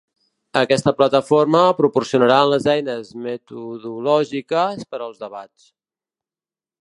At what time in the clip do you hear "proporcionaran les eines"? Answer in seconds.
1.81-3.13